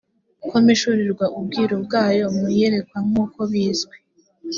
[0.47, 3.97] ko mpishurirwa ubwiru bwayo mu iyerekwa nk uko bizwi